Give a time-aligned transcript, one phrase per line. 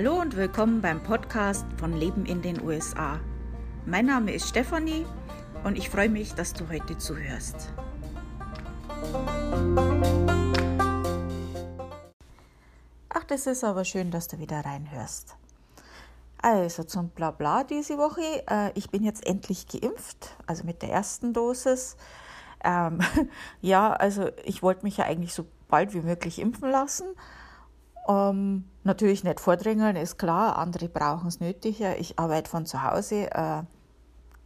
[0.00, 3.18] Hallo und willkommen beim Podcast von Leben in den USA.
[3.84, 5.04] Mein Name ist Stefanie
[5.64, 7.72] und ich freue mich, dass du heute zuhörst.
[13.08, 15.34] Ach, das ist aber schön, dass du wieder reinhörst.
[16.40, 18.44] Also zum Blabla diese Woche.
[18.48, 21.96] Äh, ich bin jetzt endlich geimpft, also mit der ersten Dosis.
[22.62, 23.00] Ähm,
[23.62, 27.16] ja, also ich wollte mich ja eigentlich so bald wie möglich impfen lassen.
[28.08, 30.56] Ähm, natürlich nicht vordrängeln, ist klar.
[30.56, 31.98] Andere brauchen es nötiger.
[31.98, 33.62] Ich arbeite von zu Hause, äh,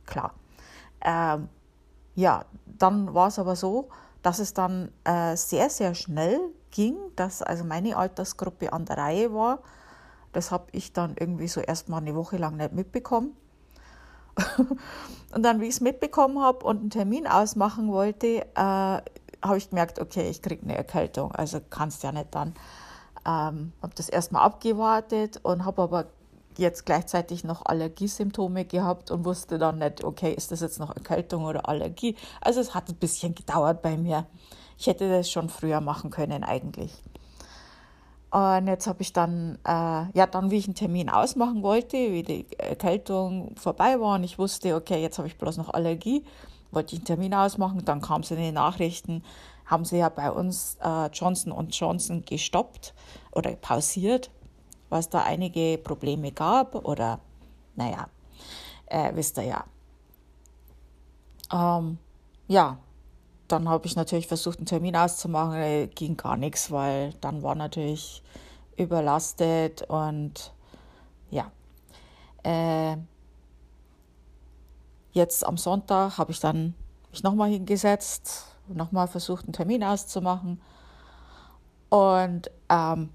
[0.05, 0.35] klar.
[1.01, 1.49] Ähm,
[2.15, 3.89] ja, dann war es aber so,
[4.23, 9.33] dass es dann äh, sehr, sehr schnell ging, dass also meine Altersgruppe an der Reihe
[9.33, 9.61] war.
[10.33, 13.37] Das habe ich dann irgendwie so erstmal eine Woche lang nicht mitbekommen.
[15.35, 19.03] und dann, wie ich es mitbekommen habe und einen Termin ausmachen wollte, äh,
[19.45, 21.33] habe ich gemerkt, okay, ich kriege eine Erkältung.
[21.33, 22.55] Also kannst ja nicht dann.
[23.27, 26.07] Ähm, habe das erstmal abgewartet und habe aber
[26.59, 31.45] jetzt gleichzeitig noch Allergiesymptome gehabt und wusste dann nicht, okay, ist das jetzt noch Erkältung
[31.45, 32.17] oder Allergie?
[32.41, 34.27] Also es hat ein bisschen gedauert bei mir.
[34.79, 36.93] Ich hätte das schon früher machen können eigentlich.
[38.31, 39.71] Und jetzt habe ich dann, äh,
[40.15, 44.39] ja, dann, wie ich einen Termin ausmachen wollte, wie die Erkältung vorbei war und ich
[44.39, 46.25] wusste, okay, jetzt habe ich bloß noch Allergie,
[46.71, 49.23] wollte ich einen Termin ausmachen, dann kam es in den Nachrichten,
[49.73, 52.95] haben sie ja bei uns äh, Johnson Johnson gestoppt
[53.33, 54.31] oder pausiert,
[54.91, 57.21] weil es da einige Probleme gab oder,
[57.75, 58.09] naja,
[58.87, 59.65] äh, wisst ihr ja.
[61.51, 61.99] Ähm,
[62.49, 62.79] ja,
[63.49, 67.55] dann habe ich natürlich versucht, einen Termin auszumachen, äh, ging gar nichts, weil dann war
[67.55, 68.23] natürlich
[68.77, 70.53] überlastet und
[71.31, 71.51] ja.
[72.43, 72.99] Äh,
[75.13, 76.75] jetzt am Sonntag habe ich dann
[77.11, 80.61] mich nochmal hingesetzt, nochmal versucht, einen Termin auszumachen.
[81.89, 83.11] Und ähm,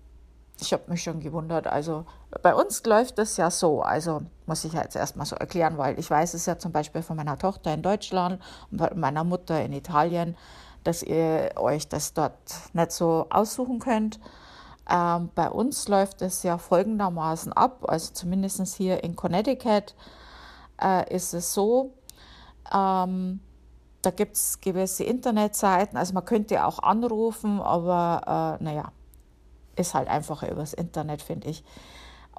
[0.59, 1.67] ich habe mich schon gewundert.
[1.67, 2.05] Also
[2.41, 3.81] bei uns läuft das ja so.
[3.81, 7.17] Also muss ich jetzt erstmal so erklären, weil ich weiß es ja zum Beispiel von
[7.17, 10.35] meiner Tochter in Deutschland und meiner Mutter in Italien,
[10.83, 12.37] dass ihr euch das dort
[12.73, 14.19] nicht so aussuchen könnt.
[14.89, 19.95] Ähm, bei uns läuft es ja folgendermaßen ab, also zumindest hier in Connecticut
[20.81, 21.93] äh, ist es so,
[22.73, 23.41] ähm,
[24.07, 28.93] da gibt es gewisse Internetseiten, also man könnte auch anrufen, aber äh, naja,
[29.75, 31.61] ist halt einfacher übers Internet, finde ich.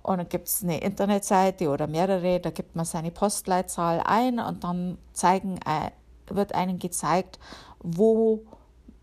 [0.02, 4.64] Und dann gibt es eine Internetseite oder mehrere, da gibt man seine Postleitzahl ein und
[4.64, 5.90] dann zeigen, äh,
[6.34, 7.38] wird einem gezeigt,
[7.80, 8.46] wo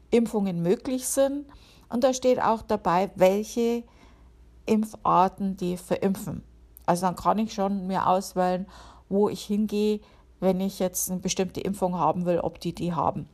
[0.09, 1.45] Impfungen möglich sind.
[1.89, 3.83] Und da steht auch dabei, welche
[4.65, 6.43] Impfarten die verimpfen.
[6.87, 8.65] Also dann kann ich schon mir auswählen,
[9.07, 9.99] wo ich hingehe,
[10.40, 13.28] wenn ich jetzt eine bestimmte Impfung haben will, ob die die haben.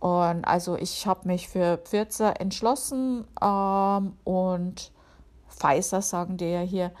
[0.00, 4.92] Und also ich habe mich für Pfizer entschlossen ähm, und
[5.48, 6.92] Pfizer sagen die ja hier.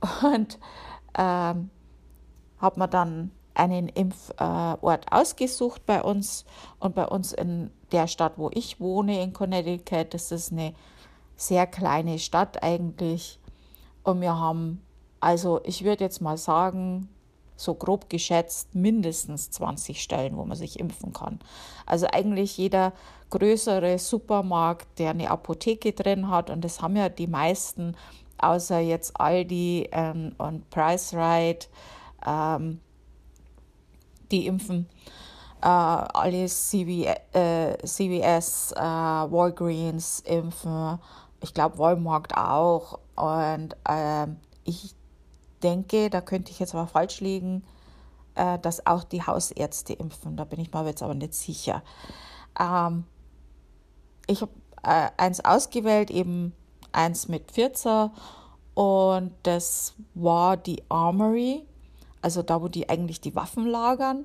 [0.22, 0.58] Und
[1.16, 1.70] ähm,
[2.58, 6.44] habe mir dann einen Impfort ausgesucht bei uns.
[6.78, 10.74] Und bei uns in der Stadt, wo ich wohne, in Connecticut, das ist eine
[11.36, 13.38] sehr kleine Stadt eigentlich.
[14.04, 14.82] Und wir haben,
[15.20, 17.08] also ich würde jetzt mal sagen,
[17.56, 21.38] so grob geschätzt mindestens 20 Stellen, wo man sich impfen kann.
[21.86, 22.92] Also eigentlich jeder
[23.30, 27.96] größere Supermarkt, der eine Apotheke drin hat, und das haben ja die meisten,
[28.38, 31.68] außer jetzt Aldi ähm, und Price Right,
[32.26, 32.80] ähm,
[34.30, 34.88] die impfen.
[35.62, 40.98] Äh, alle CW, äh, CVS, äh, Walgreens impfen,
[41.40, 42.98] ich glaube Walmart auch.
[43.14, 44.94] Und ähm, ich
[45.62, 47.64] denke, da könnte ich jetzt aber falsch liegen,
[48.34, 50.36] äh, dass auch die Hausärzte impfen.
[50.36, 51.82] Da bin ich mir jetzt aber nicht sicher.
[52.58, 53.04] Ähm,
[54.26, 54.52] ich habe
[54.82, 56.52] äh, eins ausgewählt, eben
[56.92, 58.10] eins mit 14
[58.74, 61.66] und das war die Armory,
[62.22, 64.24] also da, wo die eigentlich die Waffen lagern.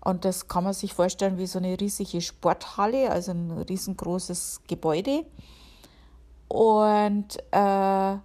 [0.00, 5.26] Und das kann man sich vorstellen wie so eine riesige Sporthalle, also ein riesengroßes Gebäude.
[6.46, 8.16] Und äh,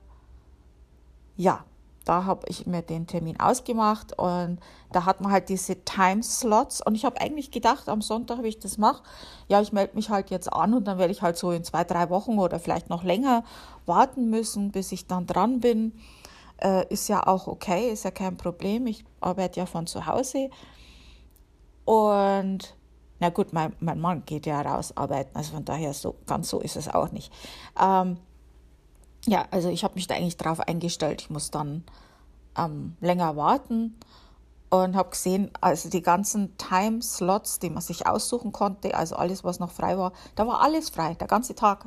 [1.38, 1.66] ja,
[2.06, 4.60] da habe ich mir den Termin ausgemacht und
[4.92, 8.60] da hat man halt diese Timeslots und ich habe eigentlich gedacht, am Sonntag, wie ich
[8.60, 9.04] das mache,
[9.48, 11.84] ja, ich melde mich halt jetzt an und dann werde ich halt so in zwei,
[11.84, 13.44] drei Wochen oder vielleicht noch länger
[13.86, 15.94] warten müssen, bis ich dann dran bin.
[16.58, 18.88] Äh, ist ja auch okay, ist ja kein Problem.
[18.88, 20.50] Ich arbeite ja von zu Hause
[21.86, 22.76] und
[23.20, 26.60] na gut, mein, mein Mann geht ja raus arbeiten, also von daher so ganz so
[26.60, 27.32] ist es auch nicht.
[27.80, 28.18] Ähm,
[29.26, 31.22] ja, also ich habe mich da eigentlich drauf eingestellt.
[31.22, 31.84] Ich muss dann
[32.58, 33.98] ähm, länger warten
[34.70, 39.60] und habe gesehen, also die ganzen Time-Slots, die man sich aussuchen konnte, also alles, was
[39.60, 41.86] noch frei war, da war alles frei, der ganze Tag.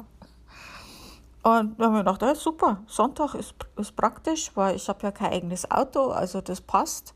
[1.42, 5.12] Und dann haben wir gedacht, ja, super, Sonntag ist, ist praktisch, weil ich habe ja
[5.12, 7.14] kein eigenes Auto, also das passt.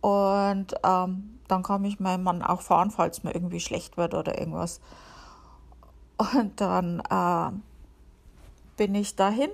[0.00, 4.38] Und ähm, dann kann mich mein Mann auch fahren, falls mir irgendwie schlecht wird oder
[4.38, 4.80] irgendwas.
[6.16, 7.52] Und dann äh,
[8.76, 9.50] bin ich dahin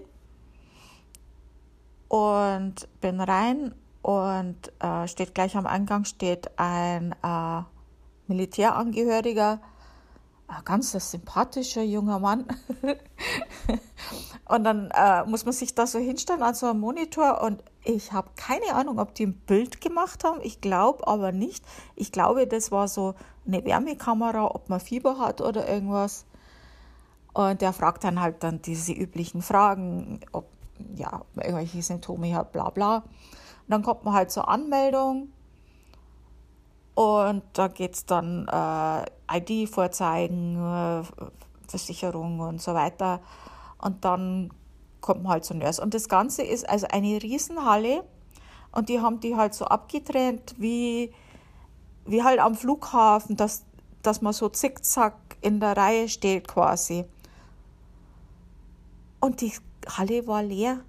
[2.08, 7.62] und bin rein und äh, steht gleich am Eingang steht ein äh,
[8.26, 9.60] Militärangehöriger,
[10.46, 12.46] ein ganz sympathischer junger Mann.
[14.48, 18.12] und dann äh, muss man sich da so hinstellen an so einem Monitor und ich
[18.12, 20.40] habe keine Ahnung, ob die ein Bild gemacht haben.
[20.42, 21.64] Ich glaube aber nicht.
[21.96, 23.14] Ich glaube, das war so
[23.46, 26.26] eine Wärmekamera, ob man Fieber hat oder irgendwas.
[27.38, 30.48] Und der fragt dann halt dann diese üblichen Fragen, ob,
[30.96, 32.96] ja, man irgendwelche Symptome hat, bla bla.
[32.96, 33.04] Und
[33.68, 35.28] dann kommt man halt zur Anmeldung
[36.96, 41.04] und da geht es dann äh, ID vorzeigen, äh,
[41.68, 43.20] Versicherung und so weiter.
[43.80, 44.50] Und dann
[45.00, 45.80] kommt man halt zur Nurse.
[45.80, 48.02] Und das Ganze ist also eine Riesenhalle
[48.72, 51.12] und die haben die halt so abgetrennt wie,
[52.04, 53.62] wie halt am Flughafen, dass,
[54.02, 57.04] dass man so zickzack in der Reihe steht quasi.
[59.20, 59.52] Und die
[59.88, 60.80] Halle war leer.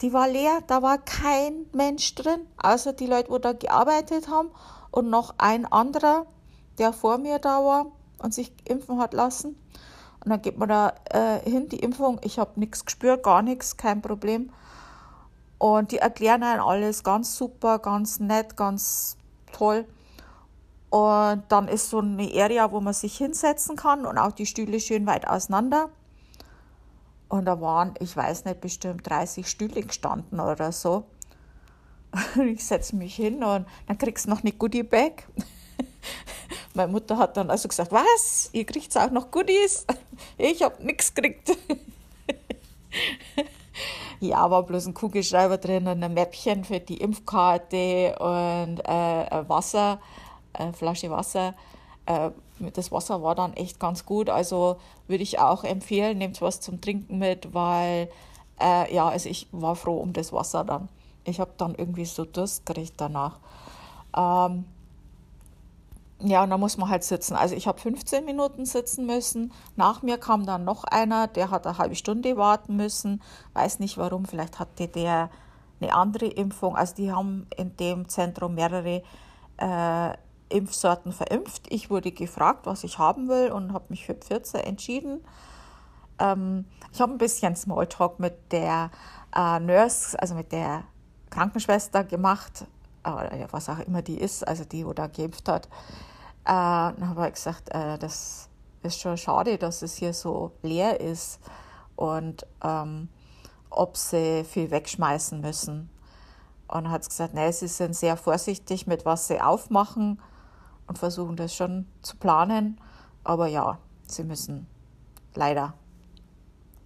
[0.00, 4.50] Die war leer, da war kein Mensch drin, außer die Leute, wo da gearbeitet haben
[4.92, 6.26] und noch ein anderer,
[6.78, 7.86] der vor mir da war
[8.18, 9.56] und sich impfen hat lassen.
[10.24, 12.20] Und dann geht man da äh, hin, die Impfung.
[12.22, 14.52] Ich habe nichts gespürt, gar nichts, kein Problem.
[15.58, 19.16] Und die erklären einem alles ganz super, ganz nett, ganz
[19.52, 19.86] toll.
[20.90, 24.80] Und dann ist so eine Area, wo man sich hinsetzen kann und auch die Stühle
[24.80, 25.90] schön weit auseinander.
[27.28, 31.04] Und da waren, ich weiß nicht, bestimmt 30 Stühle gestanden oder so.
[32.42, 35.24] Ich setze mich hin und dann kriegst du noch eine Goodie Bag.
[36.74, 38.48] Meine Mutter hat dann also gesagt, was?
[38.52, 39.86] Ihr kriegt auch noch Goodies?
[40.38, 41.50] Ich habe nichts gekriegt.
[44.20, 50.00] Ja, war bloß ein Kugelschreiber drin und ein Mäppchen für die Impfkarte und äh, Wasser,
[50.58, 51.54] eine Flasche Wasser.
[52.06, 52.30] Äh,
[52.74, 54.30] das Wasser war dann echt ganz gut.
[54.30, 54.76] Also
[55.06, 58.08] würde ich auch empfehlen, nehmt was zum Trinken mit, weil
[58.60, 60.88] äh, ja, also ich war froh um das Wasser dann.
[61.24, 63.38] Ich habe dann irgendwie so Durst gekriegt danach.
[64.16, 64.64] Ähm,
[66.20, 67.36] ja, und da muss man halt sitzen.
[67.36, 69.52] Also ich habe 15 Minuten sitzen müssen.
[69.76, 73.22] Nach mir kam dann noch einer, der hat eine halbe Stunde warten müssen.
[73.52, 75.30] Weiß nicht warum, vielleicht hatte der
[75.80, 76.74] eine andere Impfung.
[76.74, 79.02] Also die haben in dem Zentrum mehrere
[79.58, 80.12] äh,
[80.48, 81.66] Impfsorten verimpft.
[81.68, 85.24] Ich wurde gefragt, was ich haben will und habe mich für Pfizer entschieden.
[86.18, 88.90] Ähm, ich habe ein bisschen Smalltalk mit der
[89.34, 90.84] äh, Nurse, also mit der
[91.30, 92.66] Krankenschwester gemacht,
[93.04, 95.66] äh, was auch immer die ist, also die, wo da geimpft hat.
[95.66, 95.70] Äh,
[96.46, 98.48] dann habe ich gesagt, äh, das
[98.82, 101.40] ist schon schade, dass es hier so leer ist
[101.96, 103.08] und ähm,
[103.70, 105.90] ob sie viel wegschmeißen müssen.
[106.68, 110.20] Und hat gesagt, nee, sie sind sehr vorsichtig mit was sie aufmachen
[110.88, 112.80] und versuchen das schon zu planen.
[113.22, 114.66] Aber ja, sie müssen
[115.34, 115.74] leider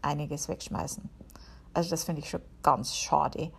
[0.02, 1.08] einiges wegschmeißen.
[1.72, 3.50] Also das finde ich schon ganz schade.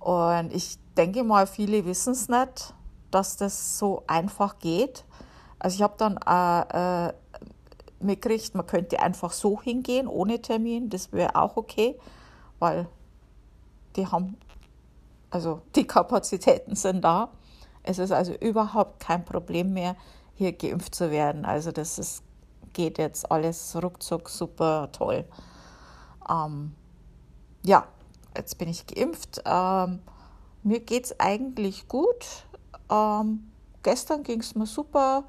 [0.00, 2.74] Und ich denke mal, viele wissen es nicht,
[3.10, 5.04] dass das so einfach geht.
[5.58, 7.12] Also ich habe dann äh, äh,
[8.00, 10.88] mitgekriegt, man könnte einfach so hingehen, ohne Termin.
[10.88, 11.98] Das wäre auch okay,
[12.58, 12.88] weil
[13.96, 14.36] die haben,
[15.28, 17.30] also die Kapazitäten sind da.
[17.82, 19.96] Es ist also überhaupt kein Problem mehr,
[20.34, 21.44] hier geimpft zu werden.
[21.44, 22.22] Also das ist,
[22.72, 25.24] geht jetzt alles ruckzuck super toll.
[26.28, 26.74] Ähm,
[27.64, 27.86] ja,
[28.36, 29.42] jetzt bin ich geimpft.
[29.44, 30.00] Ähm,
[30.62, 32.46] mir geht es eigentlich gut.
[32.90, 33.50] Ähm,
[33.82, 35.24] gestern ging es mir super.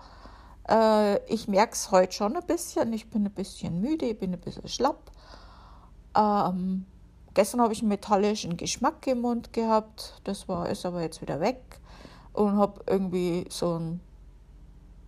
[0.70, 2.92] Äh, ich merke es heute schon ein bisschen.
[2.94, 5.12] Ich bin ein bisschen müde, ich bin ein bisschen schlapp.
[6.16, 6.86] Ähm,
[7.34, 10.22] gestern habe ich einen metallischen Geschmack im Mund gehabt.
[10.26, 11.81] Das war, ist aber jetzt wieder weg
[12.34, 14.00] und habe irgendwie so ein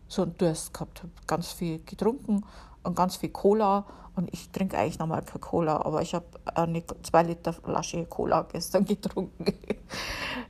[0.07, 2.45] so einen Durst gehabt, habe ganz viel getrunken
[2.83, 6.83] und ganz viel Cola und ich trinke eigentlich nochmal keine Cola, aber ich habe eine
[7.01, 9.45] zwei Liter Flasche Cola gestern getrunken.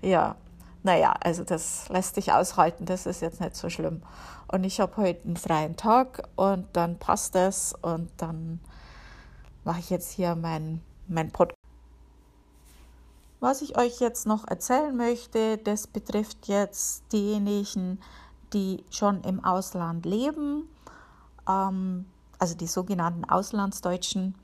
[0.02, 0.36] ja,
[0.84, 4.04] naja, also das lässt sich aushalten, das ist jetzt nicht so schlimm.
[4.52, 8.60] Und ich habe heute einen freien Tag und dann passt das und dann
[9.64, 11.63] mache ich jetzt hier mein, mein Podcast.
[13.44, 18.00] Was ich euch jetzt noch erzählen möchte, das betrifft jetzt diejenigen,
[18.54, 20.70] die schon im Ausland leben,
[21.46, 22.06] ähm,
[22.40, 24.36] also die sogenannten Auslandsdeutschen.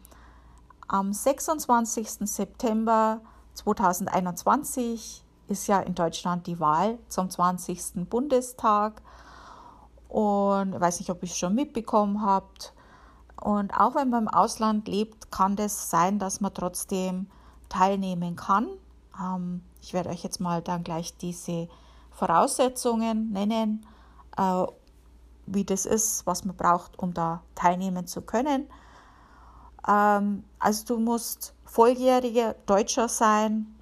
[0.89, 2.29] Am 26.
[2.29, 3.21] September
[3.53, 8.05] 2021 ist ja in Deutschland die Wahl zum 20.
[8.09, 9.01] Bundestag.
[10.09, 12.73] Und ich weiß nicht, ob ihr es schon mitbekommen habt.
[13.39, 17.27] Und auch wenn man im Ausland lebt, kann das sein, dass man trotzdem
[17.69, 18.67] teilnehmen kann.
[19.19, 21.67] Ähm, ich werde euch jetzt mal dann gleich diese
[22.11, 23.85] Voraussetzungen nennen,
[24.37, 24.65] äh,
[25.45, 28.67] wie das ist, was man braucht, um da teilnehmen zu können.
[29.87, 33.75] Ähm, also du musst volljähriger Deutscher sein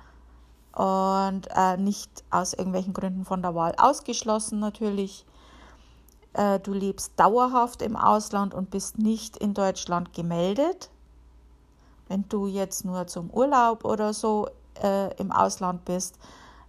[0.74, 5.26] und äh, nicht aus irgendwelchen Gründen von der Wahl ausgeschlossen natürlich.
[6.34, 10.92] Äh, du lebst dauerhaft im Ausland und bist nicht in Deutschland gemeldet.
[12.08, 14.48] Wenn du jetzt nur zum Urlaub oder so
[14.84, 16.18] äh, im Ausland bist,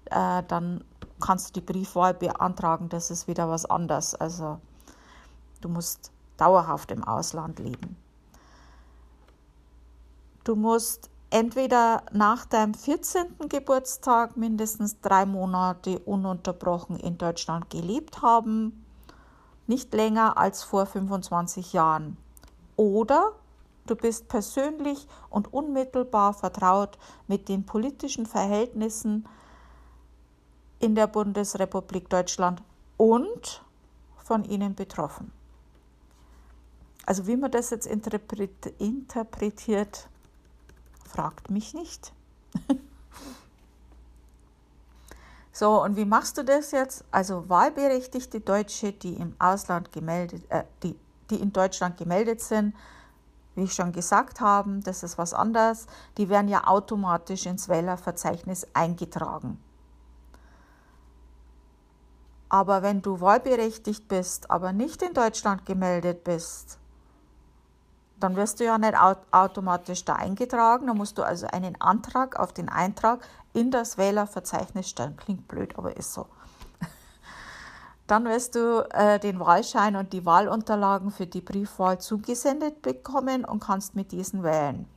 [0.07, 0.85] äh, dann
[1.21, 2.89] kannst du die Briefwahl beantragen.
[2.89, 4.15] Das ist wieder was anderes.
[4.15, 4.59] Also
[5.61, 7.97] du musst dauerhaft im Ausland leben.
[10.45, 13.37] Du musst entweder nach deinem 14.
[13.49, 18.85] Geburtstag mindestens drei Monate ununterbrochen in Deutschland gelebt haben,
[19.67, 22.17] nicht länger als vor 25 Jahren.
[22.77, 23.33] Oder
[23.91, 29.27] du bist persönlich und unmittelbar vertraut mit den politischen Verhältnissen
[30.79, 32.63] in der Bundesrepublik Deutschland
[32.97, 33.65] und
[34.19, 35.33] von ihnen betroffen.
[37.07, 40.09] Also wie man das jetzt interpretiert,
[41.09, 42.13] Fragt mich nicht.
[45.53, 47.03] so, und wie machst du das jetzt?
[47.11, 50.95] Also wahlberechtigte Deutsche, die im Ausland gemeldet, äh, die,
[51.31, 52.75] die in Deutschland gemeldet sind,
[53.59, 58.69] wie ich schon gesagt habe, das ist was anderes, die werden ja automatisch ins Wählerverzeichnis
[58.73, 59.61] eingetragen.
[62.49, 66.79] Aber wenn du wahlberechtigt bist, aber nicht in Deutschland gemeldet bist,
[68.21, 68.95] dann wirst du ja nicht
[69.33, 70.87] automatisch da eingetragen.
[70.87, 75.17] Da musst du also einen Antrag auf den Eintrag in das Wählerverzeichnis stellen.
[75.17, 76.27] Klingt blöd, aber ist so.
[78.09, 83.63] Dann wirst du äh, den Wahlschein und die Wahlunterlagen für die Briefwahl zugesendet bekommen und
[83.63, 84.89] kannst mit diesen wählen.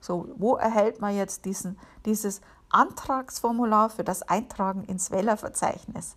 [0.00, 6.16] So, wo erhält man jetzt diesen, dieses Antragsformular für das Eintragen ins Wählerverzeichnis?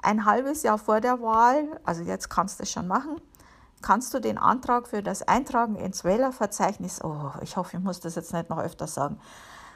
[0.00, 3.20] Ein halbes Jahr vor der Wahl, also jetzt kannst du es schon machen,
[3.82, 8.14] kannst du den Antrag für das Eintragen ins Wählerverzeichnis, oh, ich hoffe, ich muss das
[8.14, 9.18] jetzt nicht noch öfter sagen,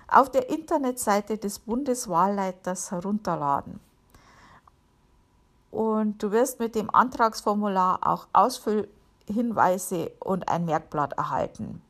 [0.06, 3.80] auf der Internetseite des Bundeswahlleiters herunterladen.
[5.70, 11.82] Und du wirst mit dem Antragsformular auch Ausfüllhinweise und ein Merkblatt erhalten.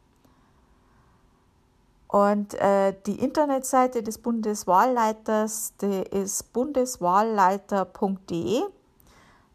[2.09, 8.63] Und äh, die Internetseite des Bundeswahlleiters, die ist bundeswahlleiter.de.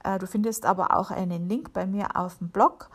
[0.03, 2.89] Äh, du findest aber auch einen Link bei mir auf dem Blog.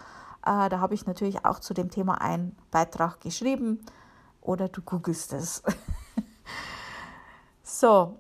[0.47, 3.85] Äh, da habe ich natürlich auch zu dem Thema einen Beitrag geschrieben
[4.41, 5.63] oder du googelst es.
[7.63, 8.17] so,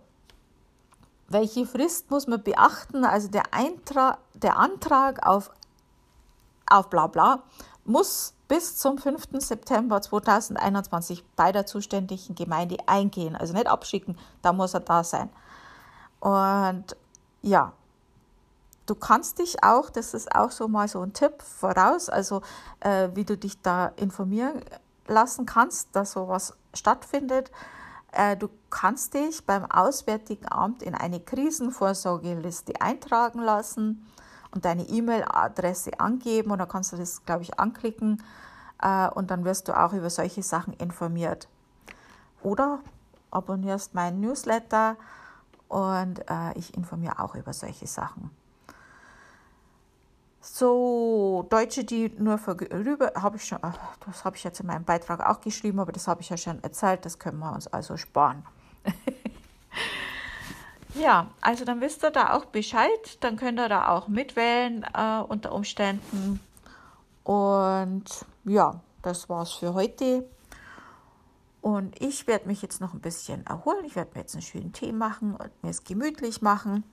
[1.31, 3.05] welche Frist muss man beachten?
[3.05, 5.51] Also der, Eintrag, der Antrag auf,
[6.69, 7.43] auf bla bla
[7.85, 9.29] muss bis zum 5.
[9.39, 13.37] September 2021 bei der zuständigen Gemeinde eingehen.
[13.37, 15.31] Also nicht abschicken, da muss er da sein.
[16.21, 16.97] Und
[17.43, 17.73] ja,
[18.91, 22.43] Du kannst dich auch, das ist auch so mal so ein Tipp voraus, also
[22.81, 24.65] äh, wie du dich da informieren
[25.07, 27.53] lassen kannst, dass sowas stattfindet.
[28.12, 34.07] Äh, du kannst dich beim Auswärtigen Amt in eine Krisenvorsorgeliste eintragen lassen
[34.52, 38.23] und deine E-Mail-Adresse angeben und dann kannst du das, glaube ich, anklicken
[38.83, 41.49] äh, und dann wirst du auch über solche Sachen informiert.
[42.43, 42.81] Oder
[43.31, 44.97] abonnierst meinen Newsletter
[45.69, 48.31] und äh, ich informiere auch über solche Sachen.
[50.61, 53.61] So, Deutsche, die nur vorüber, habe ich schon,
[54.05, 56.62] das habe ich jetzt in meinem Beitrag auch geschrieben, aber das habe ich ja schon
[56.62, 58.45] erzählt, das können wir uns also sparen.
[60.97, 62.90] ja, also dann wisst ihr da auch Bescheid,
[63.21, 66.40] dann könnt ihr da auch mitwählen äh, unter Umständen.
[67.25, 70.29] Und ja, das war's für heute.
[71.62, 73.87] Und ich werde mich jetzt noch ein bisschen erholen.
[73.87, 76.85] Ich werde mir jetzt einen schönen Tee machen und mir es gemütlich machen.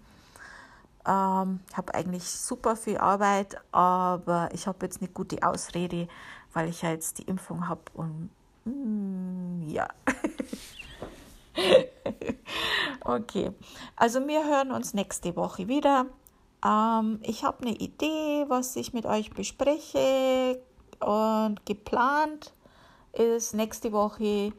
[1.07, 6.09] Ähm, habe eigentlich super viel Arbeit, aber ich habe jetzt eine gute Ausrede,
[6.51, 8.29] weil ich ja jetzt die Impfung habe und
[8.65, 9.87] mm, ja.
[13.05, 13.51] okay,
[13.95, 16.07] also wir hören uns nächste Woche wieder.
[16.65, 20.59] Ähm, ich habe eine Idee, was ich mit euch bespreche
[20.99, 22.51] und geplant
[23.13, 24.51] ist nächste Woche,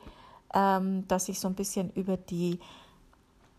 [0.54, 2.58] ähm, dass ich so ein bisschen über die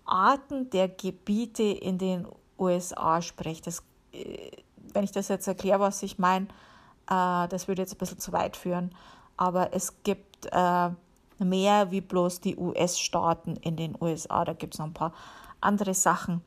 [0.05, 2.25] Arten der Gebiete in den
[2.59, 3.67] USA spricht.
[3.67, 4.51] Das, äh,
[4.93, 6.47] wenn ich das jetzt erkläre, was ich meine,
[7.09, 8.95] äh, das würde jetzt ein bisschen zu weit führen.
[9.37, 10.89] Aber es gibt äh,
[11.39, 14.45] mehr wie bloß die US-Staaten in den USA.
[14.45, 15.13] Da gibt es noch ein paar
[15.61, 16.43] andere Sachen.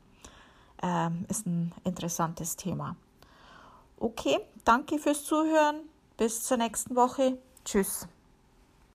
[0.81, 2.95] Ähm, ist ein interessantes Thema.
[3.97, 5.77] Okay, danke fürs Zuhören
[6.17, 7.37] bis zur nächsten Woche.
[7.63, 8.07] Tschüss.